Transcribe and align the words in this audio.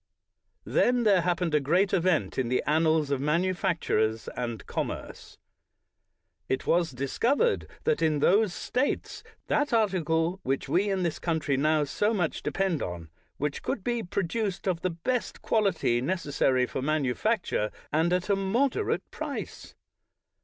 Then 0.65 1.03
there 1.03 1.21
happened 1.21 1.53
a 1.53 1.59
great 1.59 1.93
event 1.93 2.39
in 2.39 2.49
the 2.49 2.63
annals 2.65 3.11
of 3.11 3.21
manufactures 3.21 4.27
and 4.29 4.65
commerce. 4.65 5.37
It 6.49 6.65
was 6.65 6.89
discovered 6.89 7.67
that 7.83 8.01
in 8.01 8.17
those 8.17 8.51
States 8.51 9.23
that 9.45 9.71
article 9.73 10.39
which 10.41 10.67
we 10.67 10.89
in 10.89 11.03
this 11.03 11.19
country 11.19 11.55
now 11.55 11.83
so 11.83 12.15
much 12.15 12.41
depend 12.41 12.81
on, 12.81 13.11
could 13.61 13.83
be 13.83 14.01
produced 14.01 14.65
of 14.67 14.81
the 14.81 14.89
best 14.89 15.43
quality 15.43 16.01
necessary 16.01 16.65
for 16.65 16.81
manufacture, 16.81 17.69
and 17.93 18.11
at 18.11 18.27
a 18.27 18.35
moderate 18.35 19.03
price. 19.11 19.75